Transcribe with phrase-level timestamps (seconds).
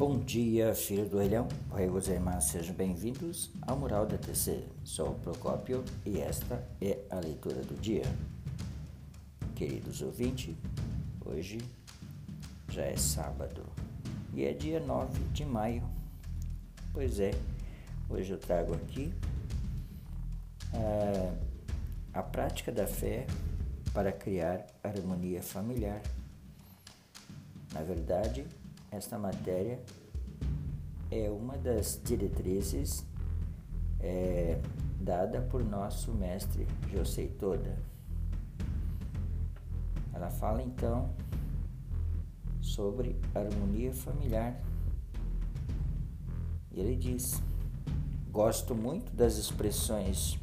[0.00, 1.46] Bom dia, filho do Elhão.
[1.72, 4.64] Oi, irmãos, sejam bem-vindos ao Mural da TC.
[4.82, 8.04] Sou o Procópio e esta é a leitura do dia.
[9.54, 10.56] Queridos ouvintes,
[11.22, 11.58] hoje
[12.70, 13.62] já é sábado
[14.32, 15.82] e é dia 9 de maio.
[16.94, 17.32] Pois é,
[18.08, 19.12] hoje eu trago aqui
[20.72, 21.30] é,
[22.14, 23.26] a prática da fé
[23.92, 26.00] para criar harmonia familiar.
[27.74, 28.46] Na verdade,
[28.90, 29.80] esta matéria
[31.10, 33.04] é uma das diretrizes
[34.00, 34.60] é,
[35.00, 37.78] dada por nosso mestre José Toda.
[40.12, 41.10] Ela fala então
[42.60, 44.60] sobre harmonia familiar.
[46.72, 47.40] E ele diz:
[48.30, 50.38] Gosto muito das expressões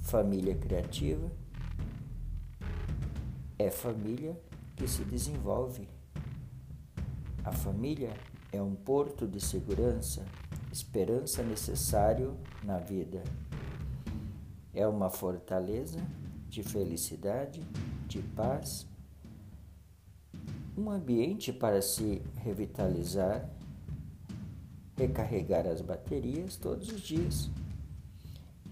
[0.00, 1.30] família criativa,
[3.58, 4.38] é família
[4.76, 5.88] que se desenvolve
[7.44, 8.14] a família
[8.50, 10.24] é um porto de segurança,
[10.72, 13.22] esperança necessário na vida.
[14.72, 16.00] É uma fortaleza
[16.48, 17.62] de felicidade,
[18.08, 18.86] de paz,
[20.76, 23.48] um ambiente para se revitalizar,
[24.96, 27.50] recarregar as baterias todos os dias.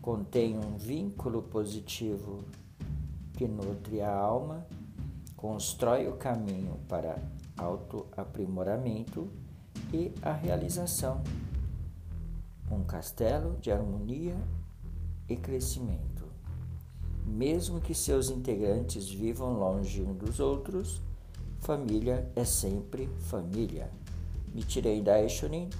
[0.01, 2.45] Contém um vínculo positivo
[3.35, 4.67] que nutre a alma,
[5.37, 7.21] constrói o caminho para
[7.57, 9.31] autoaprimoramento
[9.93, 11.23] e a realização.
[12.71, 14.37] Um castelo de harmonia
[15.29, 16.27] e crescimento.
[17.27, 21.01] Mesmo que seus integrantes vivam longe um dos outros,
[21.61, 23.91] família é sempre família.
[24.55, 25.71] Nichiren Daishonin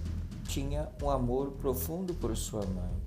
[0.47, 3.03] tinha um amor profundo por sua mãe.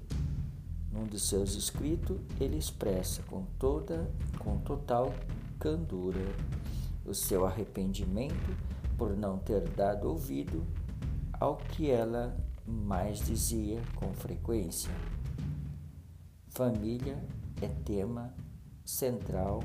[0.91, 4.09] Num de seus escritos, ele expressa com toda,
[4.39, 5.13] com total
[5.59, 6.21] candura
[7.05, 8.57] o seu arrependimento
[8.97, 10.65] por não ter dado ouvido
[11.39, 12.35] ao que ela
[12.65, 14.91] mais dizia com frequência.
[16.49, 17.21] Família
[17.61, 18.33] é tema
[18.83, 19.61] central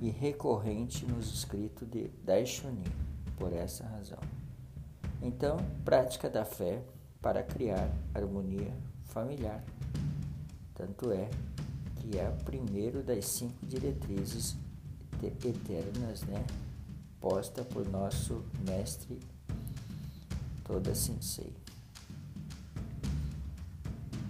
[0.00, 2.82] e recorrente nos escritos de Daishonin,
[3.36, 4.18] por essa razão.
[5.22, 6.82] Então, prática da fé
[7.20, 9.64] para criar harmonia familiar.
[10.74, 11.30] Tanto é
[11.96, 14.56] que é o primeiro das cinco diretrizes
[15.26, 16.44] eternas, né?
[17.20, 19.18] Posta por nosso mestre
[20.64, 21.52] Toda Sensei.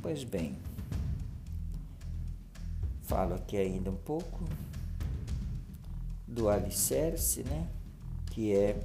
[0.03, 0.59] Pois bem,
[3.03, 4.44] falo aqui ainda um pouco
[6.27, 7.69] do alicerce, né?
[8.32, 8.81] Que é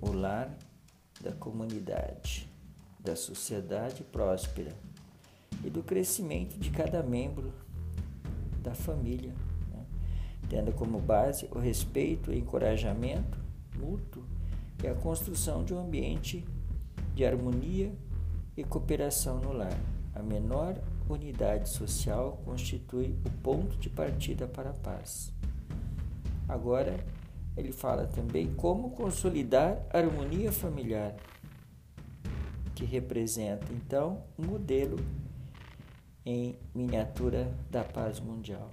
[0.00, 0.54] o lar
[1.20, 2.48] da comunidade,
[3.00, 4.72] da sociedade próspera
[5.64, 7.52] e do crescimento de cada membro
[8.62, 9.34] da família
[10.48, 13.38] tendo como base o respeito e encorajamento
[13.78, 14.22] mútuo
[14.82, 16.44] e a construção de um ambiente
[17.14, 17.92] de harmonia
[18.56, 19.78] e cooperação no lar.
[20.14, 20.76] A menor
[21.08, 25.32] unidade social constitui o ponto de partida para a paz.
[26.48, 26.96] Agora,
[27.56, 31.14] ele fala também como consolidar a harmonia familiar,
[32.74, 34.98] que representa então um modelo
[36.24, 38.70] em miniatura da paz mundial.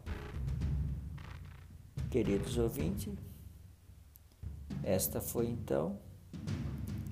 [2.13, 3.11] Queridos ouvintes,
[4.83, 5.97] esta foi então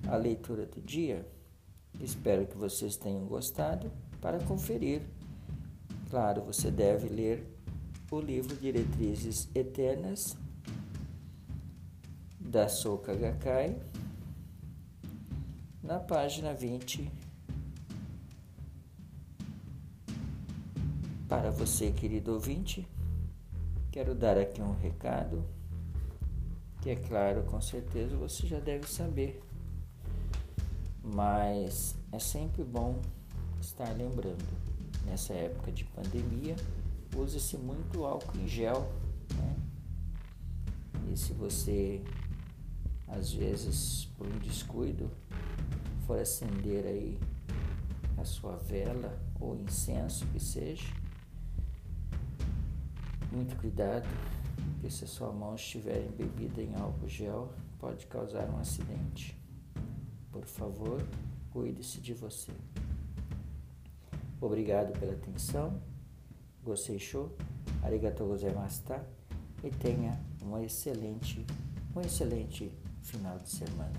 [0.08, 1.28] a leitura do dia.
[2.00, 3.92] Espero que vocês tenham gostado.
[4.22, 5.02] Para conferir,
[6.12, 7.52] claro, você deve ler
[8.12, 10.38] o livro Diretrizes Eternas
[12.40, 13.82] da Soka Gakkai
[15.82, 17.12] na página 20.
[21.28, 22.88] Para você, querido ouvinte,
[23.92, 25.44] Quero dar aqui um recado
[26.82, 29.44] que é claro, com certeza você já deve saber,
[31.04, 33.02] mas é sempre bom
[33.60, 34.48] estar lembrando.
[35.06, 36.56] Nessa época de pandemia,
[37.18, 38.90] use-se muito álcool em gel,
[39.36, 39.56] né?
[41.12, 42.02] E se você
[43.10, 45.12] às vezes por um descuido
[46.08, 47.20] for acender aí
[48.18, 51.01] a sua vela ou incenso que seja,
[53.32, 54.08] muito cuidado,
[54.74, 59.38] porque se a sua mão estiver embebida em álcool gel, pode causar um acidente.
[60.32, 61.06] Por favor,
[61.52, 62.52] cuide-se de você.
[64.40, 65.80] Obrigado pela atenção.
[66.64, 67.36] Gostei show.
[67.84, 69.06] Arigatou gozaimashita.
[69.64, 71.46] E tenha uma excelente,
[71.96, 72.72] um excelente
[73.04, 73.94] final de semana.